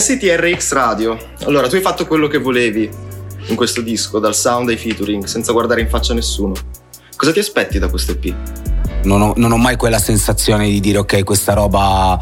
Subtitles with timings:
[0.00, 1.18] NCTRX Radio.
[1.44, 2.88] Allora, tu hai fatto quello che volevi
[3.48, 6.54] in questo disco, dal sound ai featuring, senza guardare in faccia nessuno.
[7.14, 8.34] Cosa ti aspetti da questo EP?
[9.02, 12.18] Non ho, non ho mai quella sensazione di dire ok, questa roba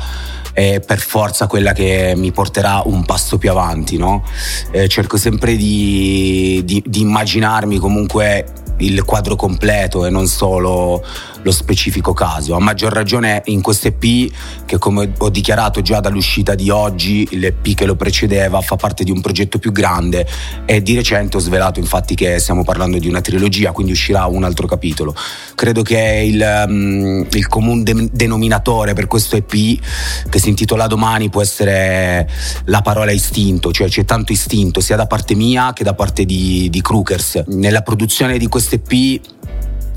[0.52, 4.24] è per forza quella che mi porterà un passo più avanti, no?
[4.72, 8.44] Eh, cerco sempre di, di, di immaginarmi comunque
[8.78, 11.04] il quadro completo e non solo
[11.42, 12.54] lo specifico caso.
[12.54, 14.32] A maggior ragione in questo EP,
[14.64, 19.10] che come ho dichiarato già dall'uscita di oggi, l'EP che lo precedeva fa parte di
[19.10, 20.26] un progetto più grande
[20.64, 24.44] e di recente ho svelato infatti che stiamo parlando di una trilogia, quindi uscirà un
[24.44, 25.14] altro capitolo.
[25.54, 29.80] Credo che il, um, il comune de- denominatore per questo EP
[30.28, 32.28] che si intitola Domani può essere
[32.64, 36.68] la parola istinto, cioè c'è tanto istinto sia da parte mia che da parte di,
[36.70, 37.44] di Crookers.
[37.46, 39.20] Nella produzione di questo EP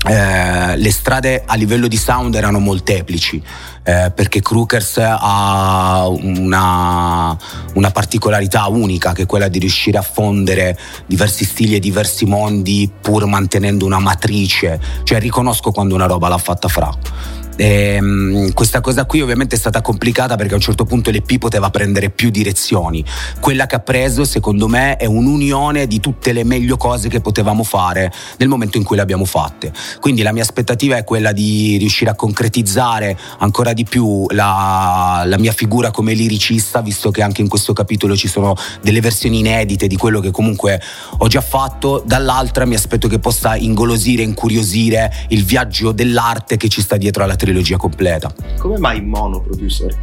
[0.08, 3.42] eh, le strade a livello di sound erano molteplici
[3.84, 7.36] eh, perché Crookers ha una,
[7.74, 12.90] una, particolarità unica che è quella di riuscire a fondere diversi stili e diversi mondi
[13.00, 14.80] pur mantenendo una matrice.
[15.02, 16.92] Cioè riconosco quando una roba l'ha fatta fra
[17.56, 21.38] e, ehm, questa cosa qui ovviamente è stata complicata perché a un certo punto l'EP
[21.38, 23.04] poteva prendere più direzioni.
[23.40, 27.62] Quella che ha preso, secondo me, è un'unione di tutte le meglio cose che potevamo
[27.62, 29.72] fare nel momento in cui le abbiamo fatte.
[30.00, 35.38] Quindi la mia aspettativa è quella di riuscire a concretizzare ancora di più la, la
[35.38, 39.86] mia figura come liricista, visto che anche in questo capitolo ci sono delle versioni inedite
[39.86, 40.80] di quello che comunque
[41.18, 42.02] ho già fatto.
[42.04, 47.36] Dall'altra mi aspetto che possa ingolosire, incuriosire il viaggio dell'arte che ci sta dietro alla
[47.36, 48.32] trilogia completa.
[48.58, 49.94] Come mai monoproducer?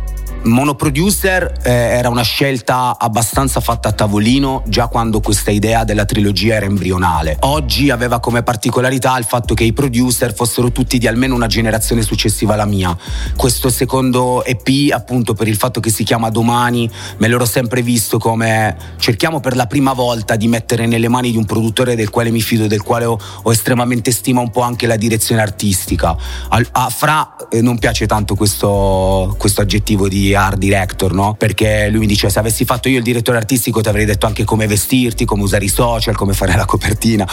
[0.41, 6.55] Monoproducer eh, era una scelta abbastanza fatta a tavolino già quando questa idea della trilogia
[6.55, 7.35] era embrionale.
[7.41, 12.01] Oggi aveva come particolarità il fatto che i producer fossero tutti di almeno una generazione
[12.03, 12.97] successiva alla mia.
[13.35, 18.17] Questo secondo EP, appunto per il fatto che si chiama Domani, me l'ero sempre visto
[18.17, 22.31] come cerchiamo per la prima volta di mettere nelle mani di un produttore del quale
[22.31, 26.15] mi fido, del quale ho, ho estremamente stima un po' anche la direzione artistica.
[26.47, 31.35] A, a Fra eh, non piace tanto questo, questo aggettivo di art director, no?
[31.37, 34.43] Perché lui mi dice se avessi fatto io il direttore artistico ti avrei detto anche
[34.43, 37.27] come vestirti, come usare i social, come fare la copertina.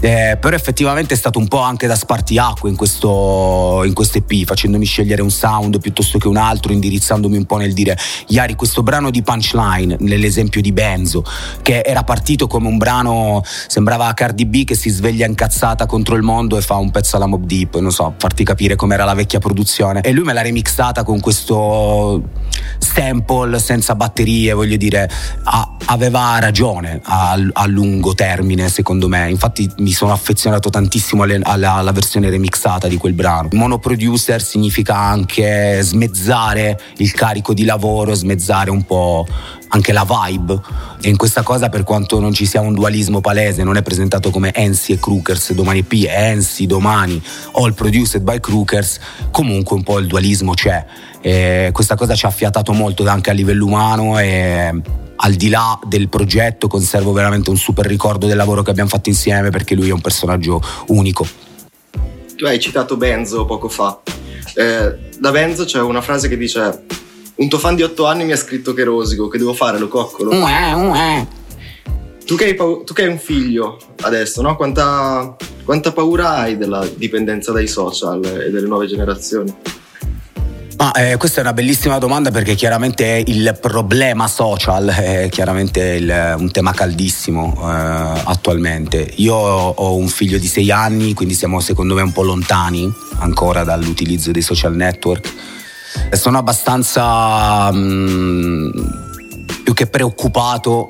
[0.00, 4.44] Eh, però effettivamente è stato un po' anche da spartiacque in questo, in questo EP,
[4.44, 7.96] facendomi scegliere un sound piuttosto che un altro, indirizzandomi un po' nel dire
[8.28, 11.24] Iari questo brano di punchline, nell'esempio di Benzo,
[11.62, 16.22] che era partito come un brano, sembrava Cardi B che si sveglia incazzata contro il
[16.22, 19.38] mondo e fa un pezzo alla Mob Deep, non so, farti capire com'era la vecchia
[19.38, 20.00] produzione.
[20.00, 22.22] E lui me l'ha remixata con questo
[22.78, 25.08] sample senza batterie, voglio dire,
[25.44, 29.28] a, aveva ragione a, a, lungo termine, secondo me.
[29.30, 33.48] Infatti, mi sono affezionato tantissimo alle, alla, alla, versione remixata di quel brano.
[33.52, 39.26] Monoproducer significa anche smezzare il carico di lavoro, smezzare un po'
[39.68, 40.60] anche la vibe.
[41.00, 44.30] E in questa cosa, per quanto non ci sia un dualismo palese, non è presentato
[44.30, 47.22] come Ensi e Crookers, domani P, Ensi, domani,
[47.52, 48.98] all produced by Crookers,
[49.30, 50.84] comunque un po' il dualismo c'è.
[51.20, 54.72] E questa cosa ci ha affiatato molto anche a livello umano e
[55.16, 59.08] al di là del progetto conservo veramente un super ricordo del lavoro che abbiamo fatto
[59.08, 61.26] insieme perché lui è un personaggio unico.
[62.36, 63.98] Tu hai citato Benzo poco fa
[64.54, 66.84] Eh, da Benzo c'è una frase che dice
[67.36, 69.88] un tuo fan di otto anni mi ha scritto che rosico, che devo fare, lo
[69.88, 70.30] coccolo.
[72.24, 74.56] Tu che, hai pau- tu che hai un figlio adesso, no?
[74.56, 79.54] Quanta, quanta paura hai della dipendenza dai social e delle nuove generazioni?
[80.76, 86.34] Ma eh, questa è una bellissima domanda perché chiaramente il problema social è chiaramente il,
[86.36, 89.12] un tema caldissimo eh, attualmente.
[89.16, 93.62] Io ho un figlio di sei anni, quindi siamo secondo me un po' lontani ancora
[93.62, 95.32] dall'utilizzo dei social network.
[96.12, 98.70] Sono abbastanza mh, mm,
[99.62, 100.88] più che preoccupato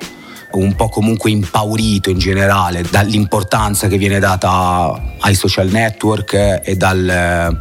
[0.52, 7.58] un po' comunque impaurito in generale dall'importanza che viene data ai social network e dal,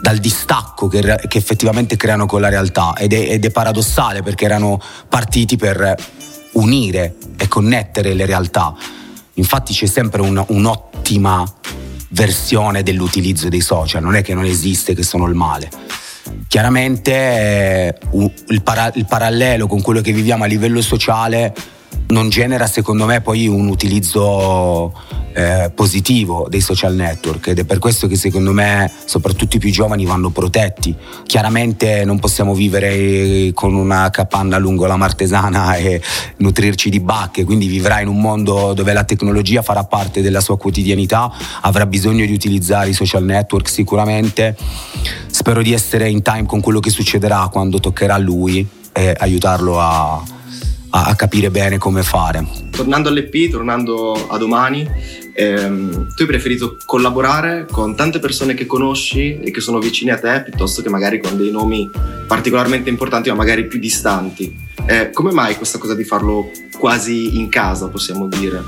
[0.00, 4.44] dal distacco che, che, effettivamente creano con la realtà ed è, ed è paradossale perché
[4.44, 5.94] erano partiti per
[6.52, 8.74] unire e connettere le realtà.
[9.34, 11.44] Infatti c'è sempre un, un'ottima
[12.10, 15.68] versione dell'utilizzo dei social, non è che non esiste che sono il male.
[16.48, 17.94] Chiaramente eh,
[18.48, 21.54] il, para- il parallelo con quello che viviamo a livello sociale
[22.08, 24.92] non genera secondo me poi un utilizzo
[25.32, 29.70] eh, positivo dei social network ed è per questo che secondo me soprattutto i più
[29.70, 30.94] giovani vanno protetti.
[31.26, 36.00] Chiaramente non possiamo vivere con una capanna lungo la Martesana e
[36.38, 40.56] nutrirci di bacche, quindi vivrà in un mondo dove la tecnologia farà parte della sua
[40.56, 41.30] quotidianità,
[41.62, 44.56] avrà bisogno di utilizzare i social network sicuramente.
[45.30, 49.78] Spero di essere in time con quello che succederà quando toccherà a lui e aiutarlo
[49.78, 50.22] a
[50.96, 52.44] a, a capire bene come fare.
[52.70, 54.88] Tornando all'EP, tornando a domani,
[55.34, 60.18] ehm, tu hai preferito collaborare con tante persone che conosci e che sono vicine a
[60.18, 61.90] te piuttosto che magari con dei nomi
[62.26, 64.64] particolarmente importanti ma magari più distanti.
[64.86, 68.62] Eh, come mai questa cosa di farlo quasi in casa, possiamo dire?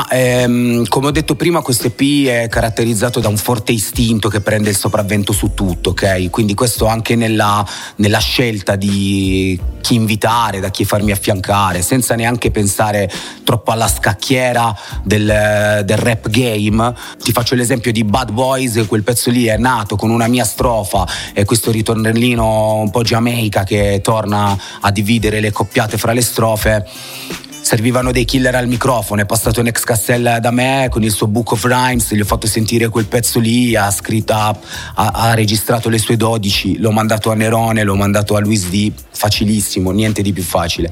[0.00, 4.40] Ma ehm, come ho detto prima, questo EP è caratterizzato da un forte istinto che
[4.40, 6.30] prende il sopravvento su tutto, ok?
[6.30, 7.66] Quindi questo anche nella,
[7.96, 13.10] nella scelta di chi invitare, da chi farmi affiancare, senza neanche pensare
[13.44, 14.74] troppo alla scacchiera
[15.04, 16.94] del, del rap game.
[17.22, 21.06] Ti faccio l'esempio di Bad Boys, quel pezzo lì è nato con una mia strofa
[21.34, 26.86] e questo ritornellino un po' giamaica che torna a dividere le coppiate fra le strofe
[27.70, 31.28] servivano dei killer al microfono, è passato un ex Cassella da me con il suo
[31.28, 34.56] Book of Rhymes, gli ho fatto sentire quel pezzo lì, ha scritto, ha,
[34.94, 39.92] ha registrato le sue 12, l'ho mandato a Nerone, l'ho mandato a Luis D, facilissimo,
[39.92, 40.90] niente di più facile.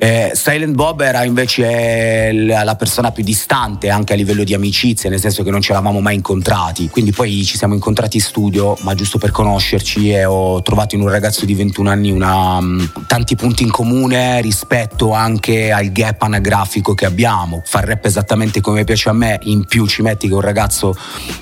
[0.00, 5.18] Eh, Silent Bob era invece la persona più distante anche a livello di amicizia, nel
[5.18, 8.94] senso che non ci eravamo mai incontrati, quindi poi ci siamo incontrati in studio, ma
[8.94, 12.60] giusto per conoscerci e ho trovato in un ragazzo di 21 anni una,
[13.08, 17.62] tanti punti in comune rispetto anche al gap anagrafico che abbiamo.
[17.64, 20.94] Far rap esattamente come piace a me, in più ci metti che un ragazzo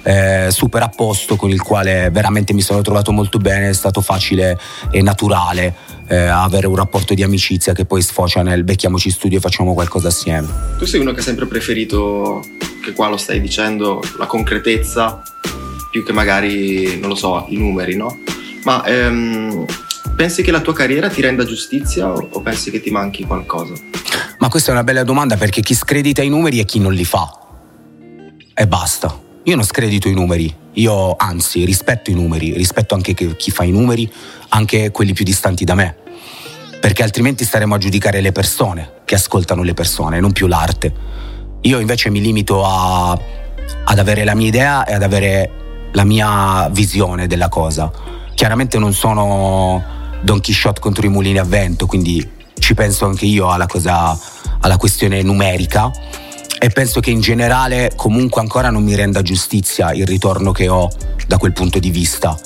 [0.02, 4.00] eh, super a posto con il quale veramente mi sono trovato molto bene, è stato
[4.00, 4.58] facile
[4.90, 5.74] e naturale
[6.08, 10.08] eh, avere un rapporto di amicizia che poi sfocia nel becchiamoci studio e facciamo qualcosa
[10.08, 10.48] assieme.
[10.78, 12.44] Tu sei uno che ha sempre preferito,
[12.82, 15.22] che qua lo stai dicendo, la concretezza
[15.90, 18.18] più che magari, non lo so, i numeri, no?
[18.64, 19.64] Ma ehm,
[20.14, 23.74] pensi che la tua carriera ti renda giustizia o, pensi che ti manchi qualcosa?
[24.38, 27.04] Ma questa è una bella domanda perché chi scredita i numeri è chi non li
[27.04, 27.30] fa.
[28.54, 29.24] E basta.
[29.44, 33.70] Io non scredito i numeri, io anzi rispetto i numeri, rispetto anche chi fa i
[33.70, 34.10] numeri,
[34.48, 35.96] anche quelli più distanti da me,
[36.80, 40.92] perché altrimenti staremo a giudicare le persone che ascoltano le persone, non più l'arte.
[41.60, 43.12] Io invece mi limito a,
[43.84, 47.90] ad avere la mia idea e ad avere la mia visione della cosa.
[48.34, 52.26] Chiaramente non sono Don Quixote contro i mulini a vento, quindi
[52.58, 54.18] ci penso anche io alla, cosa,
[54.60, 55.90] alla questione numerica
[56.58, 60.90] e penso che in generale comunque ancora non mi renda giustizia il ritorno che ho
[61.26, 62.38] da quel punto di vista.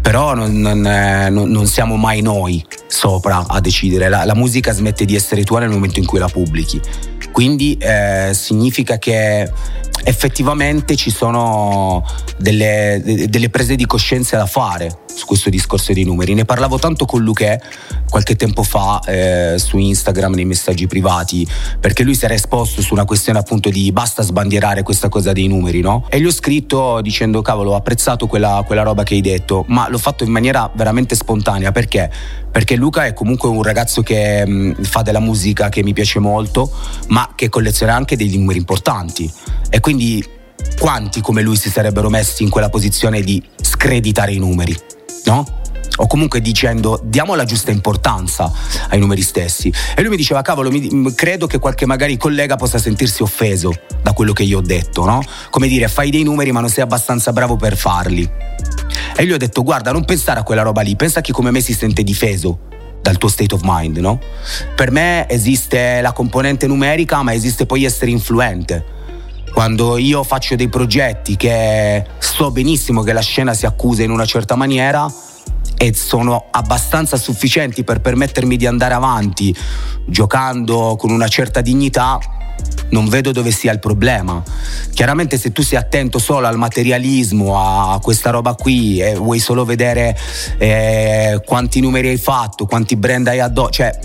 [0.00, 5.04] Però non, non, non, non siamo mai noi sopra a decidere, la, la, musica smette
[5.04, 6.80] di essere tua nel momento in cui la pubblichi.
[7.32, 9.50] Quindi eh, significa che
[10.08, 12.02] effettivamente ci sono
[12.38, 16.32] delle, delle prese di coscienza da fare su questo discorso dei numeri.
[16.32, 17.60] Ne parlavo tanto con Luque
[18.08, 21.46] qualche tempo fa eh, su Instagram nei messaggi privati,
[21.78, 25.46] perché lui si era esposto su una questione appunto di basta sbandierare questa cosa dei
[25.46, 26.06] numeri, no?
[26.08, 29.90] E gli ho scritto dicendo cavolo ho apprezzato quella, quella roba che hai detto, ma
[29.90, 32.10] l'ho fatto in maniera veramente spontanea, perché?
[32.58, 36.18] Perché Luca è comunque un ragazzo che mh, mm, fa della musica che mi piace
[36.18, 36.68] molto,
[37.06, 39.32] ma che colleziona anche dei numeri importanti.
[39.70, 40.26] E quindi
[40.76, 44.76] quanti come lui si sarebbero messi in quella posizione di screditare i numeri?
[45.26, 45.46] no?
[46.00, 48.50] o comunque dicendo diamo la giusta importanza
[48.88, 49.72] ai numeri stessi.
[49.94, 53.72] E lui mi diceva, cavolo, mi, credo che qualche magari collega possa sentirsi offeso
[54.02, 55.22] da quello che io ho detto, no?
[55.50, 58.28] Come dire, fai dei numeri ma non sei abbastanza bravo per farli.
[59.20, 61.50] E gli ho detto guarda non pensare a quella roba lì, pensa a chi come
[61.50, 62.60] me si sente difeso
[63.02, 64.20] dal tuo state of mind, no?
[64.76, 68.84] Per me esiste la componente numerica, ma esiste poi essere influente.
[69.52, 74.24] Quando io faccio dei progetti che so benissimo che la scena si accusa in una
[74.24, 75.12] certa maniera
[75.76, 79.52] e sono abbastanza sufficienti per permettermi di andare avanti
[80.06, 82.20] giocando con una certa dignità,
[82.90, 84.42] non vedo dove sia il problema.
[84.92, 89.64] Chiaramente se tu sei attento solo al materialismo, a questa roba qui e vuoi solo
[89.64, 90.16] vedere
[90.58, 93.98] eh, quanti numeri hai fatto, quanti brand hai addosso, cioè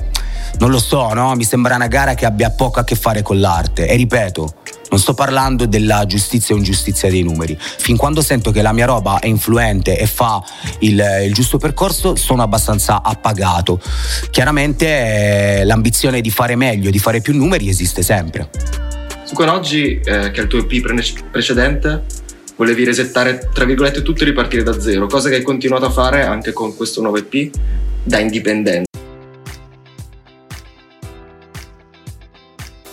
[0.59, 1.33] non lo so, no?
[1.35, 3.88] Mi sembra una gara che abbia poco a che fare con l'arte.
[3.88, 4.53] E ripeto,
[4.89, 7.57] non sto parlando della giustizia o ingiustizia dei numeri.
[7.59, 10.43] Fin quando sento che la mia roba è influente e fa
[10.79, 13.81] il, il giusto percorso, sono abbastanza appagato.
[14.29, 18.50] Chiaramente eh, l'ambizione di fare meglio, di fare più numeri esiste sempre.
[19.23, 22.03] Su con oggi, eh, che è il tuo EP pre- precedente,
[22.55, 26.23] volevi resettare, tra virgolette, tutto e ripartire da zero, cosa che hai continuato a fare
[26.23, 27.50] anche con questo nuovo EP
[28.03, 28.92] da indipendente.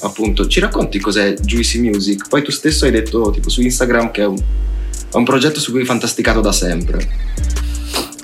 [0.00, 2.28] Appunto, ci racconti cos'è Juicy Music?
[2.28, 5.70] Poi tu stesso hai detto tipo su Instagram che è un, è un progetto su
[5.70, 7.08] cui hai fantasticato da sempre.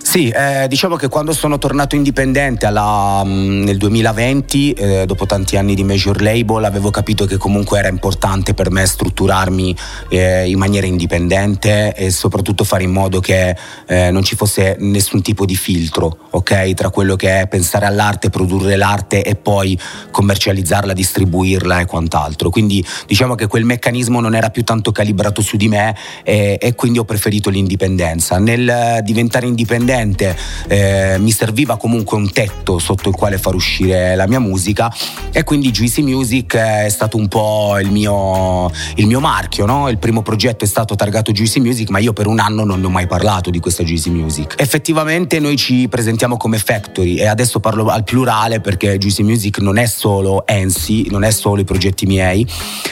[0.09, 5.59] Sì, eh, diciamo che quando sono tornato indipendente alla, mm, nel 2020, eh, dopo tanti
[5.59, 9.77] anni di major label, avevo capito che comunque era importante per me strutturarmi
[10.09, 13.55] eh, in maniera indipendente e soprattutto fare in modo che
[13.87, 16.73] eh, non ci fosse nessun tipo di filtro, ok?
[16.73, 19.79] Tra quello che è pensare all'arte, produrre l'arte e poi
[20.11, 22.49] commercializzarla, distribuirla e quant'altro.
[22.49, 26.75] Quindi diciamo che quel meccanismo non era più tanto calibrato su di me e, e
[26.75, 28.39] quindi ho preferito l'indipendenza.
[28.39, 30.37] Nel eh, diventare indipendente sicuramente
[30.69, 34.93] eh, mi serviva comunque un tetto sotto il quale far uscire la mia musica
[35.33, 39.89] e quindi Juicy Music è stato un po' il mio, il mio marchio, no?
[39.89, 42.87] il primo progetto è stato targato Juicy Music ma io per un anno non ne
[42.87, 44.55] ho mai parlato di questa Juicy Music.
[44.59, 49.79] Effettivamente noi ci presentiamo come Factory e adesso parlo al plurale perché Juicy Music non
[49.79, 52.47] è solo Ensi, non è solo i progetti miei,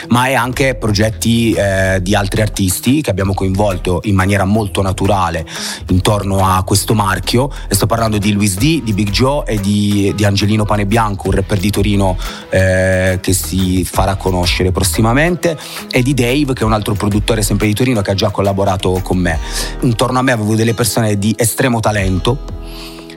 [0.09, 5.45] ma è anche progetti eh, di altri artisti che abbiamo coinvolto in maniera molto naturale
[5.89, 10.11] intorno a questo marchio e sto parlando di Luis D, di Big Joe e di,
[10.15, 12.17] di Angelino Panebianco, un rapper di Torino
[12.49, 15.55] eh, che si farà conoscere prossimamente
[15.91, 18.99] e di Dave che è un altro produttore sempre di Torino che ha già collaborato
[19.03, 19.39] con me.
[19.81, 22.39] Intorno a me avevo delle persone di estremo talento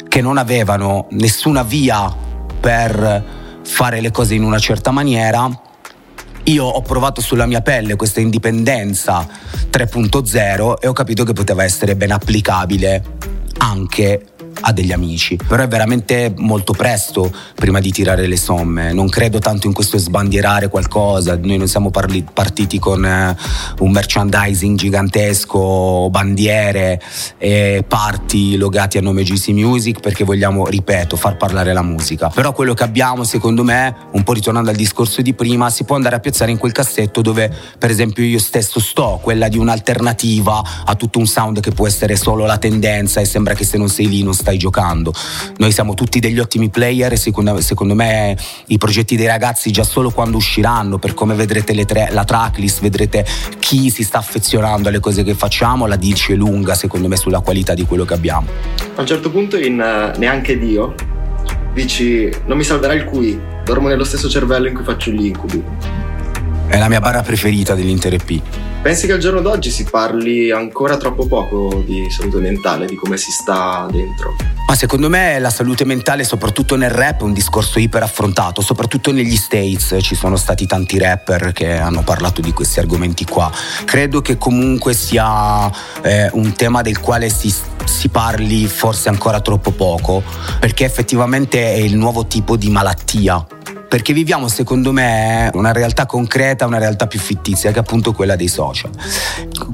[0.07, 2.15] che non avevano nessuna via
[2.61, 3.25] per
[3.63, 5.49] fare le cose in una certa maniera
[6.45, 9.27] io ho provato sulla mia pelle questa indipendenza
[9.71, 13.30] 3.0 e ho capito che poteva essere ben applicabile
[13.61, 14.27] anche
[14.61, 15.37] ha degli amici.
[15.47, 18.93] Però è veramente molto presto prima di tirare le somme.
[18.93, 21.37] Non credo tanto in questo sbandierare qualcosa.
[21.37, 23.37] Noi non siamo parli, partiti con eh,
[23.79, 27.01] un merchandising gigantesco, bandiere
[27.39, 32.29] e party logati a nome GC Music perché vogliamo, ripeto, far parlare la musica.
[32.29, 35.97] Però quello che abbiamo, secondo me, un po' ritornando al discorso di prima, si può
[35.97, 40.63] andare a piazzare in quel cassetto dove, per esempio, io stesso sto, quella di un'alternativa
[40.85, 43.89] a tutto un sound che può essere solo la tendenza e sembra che se non
[43.89, 45.13] sei lì non stai giocando.
[45.59, 49.85] Noi siamo tutti degli ottimi player e secondo, secondo me i progetti dei ragazzi già
[49.85, 53.25] solo quando usciranno, per come vedrete tre, la tracklist, vedrete
[53.59, 57.75] chi si sta affezionando alle cose che facciamo, la dice lunga secondo me sulla qualità
[57.75, 58.49] di quello che abbiamo.
[58.97, 60.95] A un certo punto in uh, Neanche Dio
[61.73, 65.63] dici non mi salverà il qui, dormo nello stesso cervello in cui faccio gli incubi.
[66.67, 68.41] È la mia barra preferita dell'intero EP.
[68.83, 73.19] Pensi che al giorno d'oggi si parli ancora troppo poco di salute mentale, di come
[73.19, 74.35] si sta dentro?
[74.67, 79.13] Ma secondo me la salute mentale, soprattutto nel rap, è un discorso iper affrontato, soprattutto
[79.13, 83.53] negli States ci sono stati tanti rapper che hanno parlato di questi argomenti qua.
[83.85, 85.71] Credo che comunque sia
[86.01, 90.23] eh, un tema del quale si, si parli forse ancora troppo poco,
[90.59, 93.45] perché effettivamente è il nuovo tipo di malattia
[93.91, 98.37] perché viviamo secondo me una realtà concreta, una realtà più fittizia che è appunto quella
[98.37, 98.93] dei social.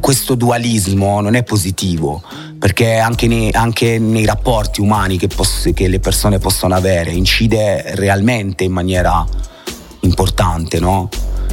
[0.01, 2.23] Questo dualismo non è positivo
[2.59, 7.95] perché anche nei, anche nei rapporti umani che, poss- che, le persone possono avere incide
[7.97, 9.23] realmente in maniera
[10.01, 11.11] importante, no?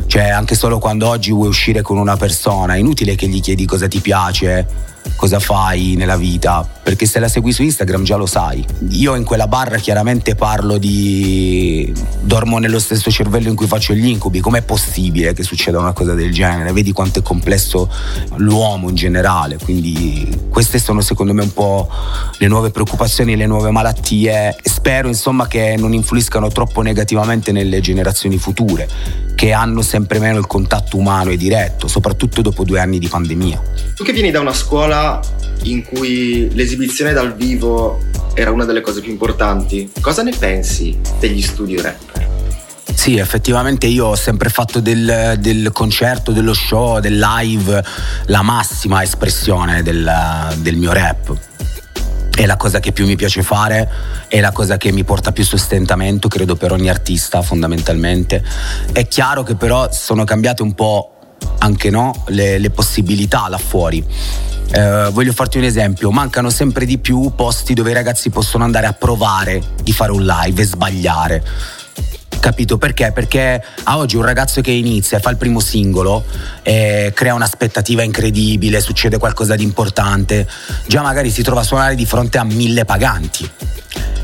[0.07, 3.65] Cioè anche solo quando oggi vuoi uscire con una persona, è inutile che gli chiedi
[3.65, 8.25] cosa ti piace cosa fai nella vita, perché se la segui su Instagram già lo
[8.25, 8.65] sai.
[8.89, 14.07] Io in quella barra chiaramente parlo di dormo nello stesso cervello in cui faccio gli
[14.07, 16.71] incubi, com'è possibile che succeda una cosa del genere?
[16.71, 17.89] Vedi quanto è complesso
[18.37, 21.89] l'uomo in generale, quindi queste sono secondo me un po'
[22.37, 27.79] le nuove preoccupazioni, le nuove malattie e spero insomma che non influiscano troppo negativamente nelle
[27.79, 32.99] generazioni future che hanno sempre meno il contatto umano e diretto, soprattutto dopo due anni
[32.99, 33.61] di pandemia.
[33.95, 34.92] Tu che vieni da una scuola
[35.63, 37.99] in cui l'esibizione dal vivo
[38.33, 42.29] era una delle cose più importanti, cosa ne pensi degli studio rapper?
[42.93, 47.83] Sì, effettivamente io ho sempre fatto del, del, concerto, dello show, del live
[48.25, 51.37] la massima espressione del, del mio rap
[52.35, 53.87] è la cosa che più mi piace fare,
[54.27, 58.43] è la cosa che mi porta più sostentamento, credo per ogni artista fondamentalmente.
[58.91, 61.13] È chiaro che però sono cambiate un po'
[61.59, 64.03] anche no, le, le possibilità là fuori.
[64.75, 68.87] Eh, voglio farti un esempio, mancano sempre di più posti dove i ragazzi possono andare
[68.87, 71.43] a provare di fare un live e sbagliare
[72.43, 73.13] Capito perché?
[73.13, 76.25] Perché a oggi un ragazzo che inizia e fa il primo singolo
[76.61, 80.45] eh, crea un'aspettativa incredibile, succede qualcosa di importante,
[80.85, 83.49] già magari si trova a suonare di fronte a mille paganti.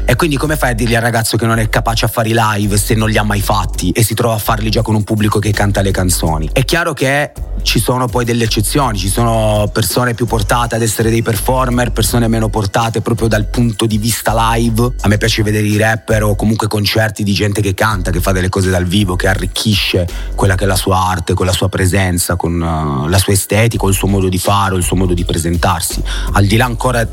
[0.09, 2.35] E quindi come fai a dirgli al ragazzo che non è capace a fare i
[2.35, 5.03] live se non li ha mai fatti e si trova a farli già con un
[5.03, 6.49] pubblico che canta le canzoni?
[6.51, 11.11] È chiaro che ci sono poi delle eccezioni, ci sono persone più portate ad essere
[11.11, 14.93] dei performer, persone meno portate proprio dal punto di vista live.
[15.01, 18.31] A me piace vedere i rapper o comunque concerti di gente che canta, che fa
[18.31, 21.69] delle cose dal vivo, che arricchisce quella che è la sua arte, con la sua
[21.69, 25.23] presenza, con uh, la sua estetica, il suo modo di fare, il suo modo di
[25.23, 26.01] presentarsi.
[26.31, 27.07] Al di là ancora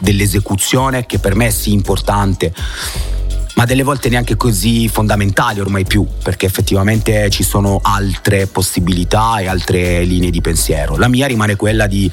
[0.00, 2.52] dell'esecuzione che per me è sì importante
[3.60, 9.48] ma delle volte neanche così fondamentali ormai più, perché effettivamente ci sono altre possibilità e
[9.48, 10.96] altre linee di pensiero.
[10.96, 12.10] La mia rimane quella di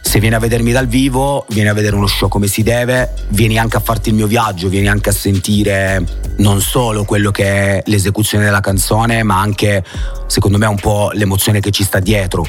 [0.00, 3.56] se vieni a vedermi dal vivo, vieni a vedere uno show come si deve, vieni
[3.56, 6.04] anche a farti il mio viaggio, vieni anche a sentire
[6.38, 9.84] non solo quello che è l'esecuzione della canzone, ma anche
[10.26, 12.44] secondo me un po' l'emozione che ci sta dietro.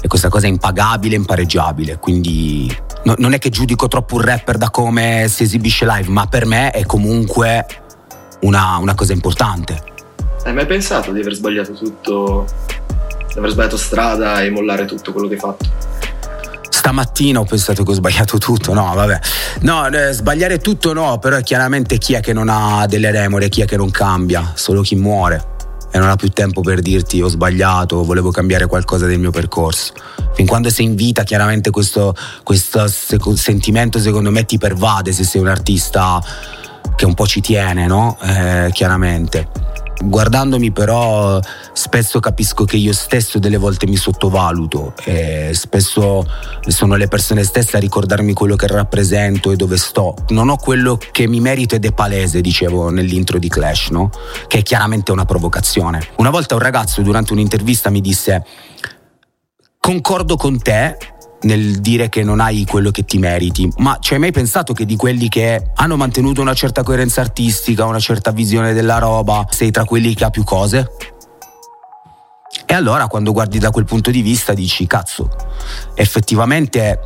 [0.00, 2.72] E questa cosa è impagabile, impareggiabile, quindi
[3.04, 6.46] no, non è che giudico troppo un rapper da come si esibisce live, ma per
[6.46, 7.66] me è comunque
[8.40, 9.82] una, una cosa importante.
[10.44, 12.46] Hai mai pensato di aver sbagliato tutto,
[13.32, 15.66] di aver sbagliato strada e mollare tutto quello che hai fatto?
[16.68, 19.18] Stamattina ho pensato che ho sbagliato tutto, no, vabbè.
[19.60, 23.48] No, eh, sbagliare tutto no, però è chiaramente chi è che non ha delle remore,
[23.48, 25.51] chi è che non cambia, solo chi muore
[25.92, 29.92] e non ha più tempo per dirti ho sbagliato, volevo cambiare qualcosa del mio percorso.
[30.34, 35.40] Fin quando sei in vita, chiaramente questo, questo sentimento secondo me ti pervade se sei
[35.40, 36.20] un artista
[36.96, 38.16] che un po' ci tiene, no?
[38.22, 39.71] Eh, chiaramente.
[40.04, 41.38] Guardandomi però
[41.72, 46.26] spesso capisco che io stesso delle volte mi sottovaluto e spesso
[46.66, 50.14] sono le persone stesse a ricordarmi quello che rappresento e dove sto.
[50.28, 54.10] Non ho quello che mi merito ed è palese, dicevo nell'intro di Clash, no?
[54.48, 56.06] Che è chiaramente una provocazione.
[56.16, 58.44] Una volta un ragazzo durante un'intervista mi disse
[59.78, 60.96] concordo con te
[61.42, 64.84] nel dire che non hai quello che ti meriti, ma ci hai mai pensato che
[64.84, 69.70] di quelli che hanno mantenuto una certa coerenza artistica, una certa visione della roba, sei
[69.70, 70.90] tra quelli che ha più cose?
[72.66, 75.28] E allora quando guardi da quel punto di vista dici, cazzo,
[75.94, 77.00] effettivamente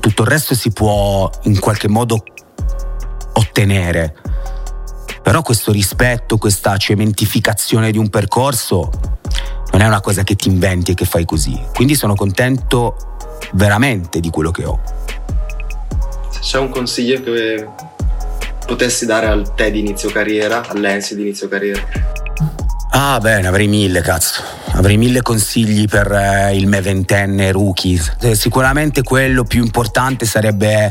[0.00, 2.22] tutto il resto si può in qualche modo
[3.34, 4.16] ottenere.
[5.22, 8.90] Però questo rispetto, questa cementificazione di un percorso
[9.70, 11.60] non è una cosa che ti inventi e che fai così.
[11.74, 13.11] Quindi sono contento
[13.52, 14.80] veramente di quello che ho.
[16.40, 17.68] C'è un consiglio che
[18.66, 21.80] potessi dare al te di inizio carriera, all'Ensi di inizio carriera?
[22.90, 24.42] Ah, bene, avrei mille, cazzo.
[24.72, 28.16] Avrei mille consigli per eh, il me ventenne rookies.
[28.20, 30.90] Eh, sicuramente quello più importante sarebbe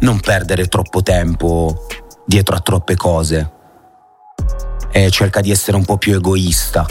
[0.00, 1.86] non perdere troppo tempo
[2.26, 3.50] dietro a troppe cose.
[4.92, 6.86] E cerca di essere un po' più egoista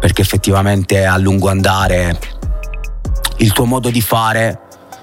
[0.00, 2.18] perché effettivamente a lungo andare
[3.40, 4.60] il tuo modo di fare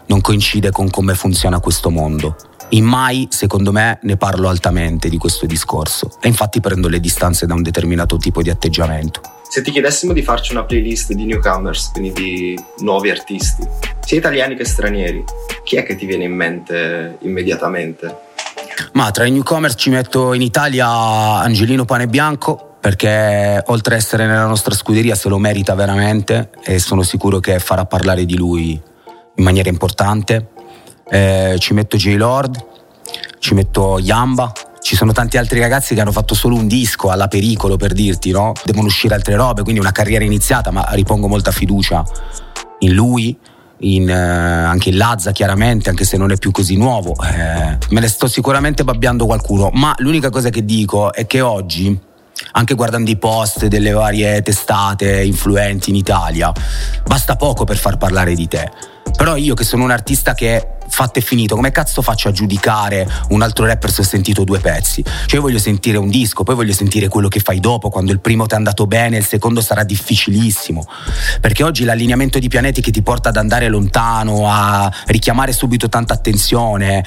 [0.07, 2.35] non coincide con come funziona questo mondo.
[2.69, 7.45] In mai, secondo me, ne parlo altamente di questo discorso e infatti prendo le distanze
[7.45, 9.21] da un determinato tipo di atteggiamento.
[9.49, 13.65] Se ti chiedessimo di farci una playlist di newcomers, quindi di nuovi artisti,
[14.01, 15.23] sia italiani che stranieri,
[15.63, 18.25] chi è che ti viene in mente immediatamente?
[18.93, 24.25] Ma tra i newcomers ci metto in Italia Angelino Pane Bianco, perché oltre a essere
[24.27, 28.81] nella nostra scuderia se lo merita veramente e sono sicuro che farà parlare di lui
[29.35, 30.51] in maniera importante.
[31.09, 32.65] Eh, ci metto J-Lord,
[33.39, 37.27] ci metto Yamba, ci sono tanti altri ragazzi che hanno fatto solo un disco alla
[37.27, 38.53] pericolo per dirti, no?
[38.63, 42.05] Devono uscire altre robe, quindi una carriera iniziata, ma ripongo molta fiducia
[42.79, 43.37] in lui,
[43.79, 47.17] in, eh, anche in Lazza chiaramente, anche se non è più così nuovo.
[47.21, 52.05] Eh, me ne sto sicuramente babbiando qualcuno, ma l'unica cosa che dico è che oggi
[52.51, 56.51] anche guardando i post delle varie testate influenti in Italia,
[57.05, 58.69] basta poco per far parlare di te.
[59.15, 63.07] Però io che sono un artista che fatto e finito, come cazzo faccio a giudicare
[63.29, 65.03] un altro rapper se ho sentito due pezzi?
[65.03, 68.19] Cioè io voglio sentire un disco, poi voglio sentire quello che fai dopo, quando il
[68.19, 70.85] primo ti è andato bene, il secondo sarà difficilissimo.
[71.41, 76.13] Perché oggi l'allineamento di pianeti che ti porta ad andare lontano, a richiamare subito tanta
[76.13, 77.03] attenzione,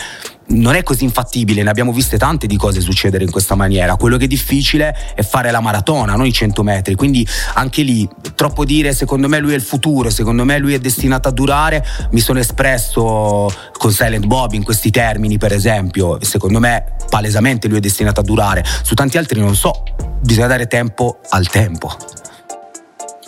[0.51, 3.97] non è così infattibile, ne abbiamo viste tante di cose succedere in questa maniera.
[3.97, 6.95] Quello che è difficile è fare la maratona, non i 100 metri.
[6.95, 10.79] Quindi anche lì, troppo dire secondo me lui è il futuro, secondo me lui è
[10.79, 11.85] destinato a durare.
[12.11, 16.19] Mi sono espresso con Silent Bob in questi termini, per esempio.
[16.23, 18.65] Secondo me palesemente lui è destinato a durare.
[18.83, 19.83] Su tanti altri non so,
[20.21, 21.95] bisogna dare tempo al tempo.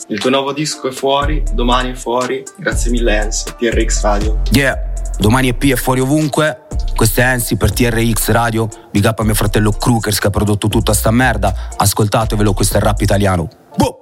[0.08, 2.42] Il tuo nuovo disco è fuori, domani è fuori.
[2.58, 4.40] Grazie mille, Enzi, TRX Radio.
[4.50, 4.90] Yeah.
[5.18, 6.61] Domani EP è fuori ovunque.
[7.02, 8.68] Questo è Ensi per TRX Radio.
[8.92, 11.52] Big up a mio fratello Crookers che ha prodotto tutta sta merda.
[11.76, 13.48] Ascoltatevelo, questo è il rap italiano.
[13.74, 14.01] Boh!